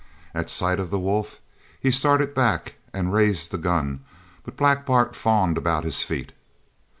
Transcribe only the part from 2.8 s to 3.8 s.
and raised the